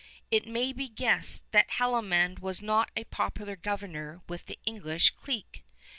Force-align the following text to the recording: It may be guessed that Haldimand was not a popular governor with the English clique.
It 0.31 0.47
may 0.47 0.73
be 0.73 0.89
guessed 0.89 1.43
that 1.51 1.73
Haldimand 1.73 2.39
was 2.39 2.59
not 2.59 2.89
a 2.97 3.03
popular 3.03 3.55
governor 3.55 4.23
with 4.27 4.47
the 4.47 4.57
English 4.65 5.11
clique. 5.11 5.63